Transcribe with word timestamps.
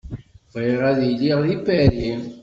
Bɣiɣ 0.53 0.81
ad 0.89 0.99
iliɣ 1.09 1.39
deg 1.49 1.59
Paris. 1.65 2.23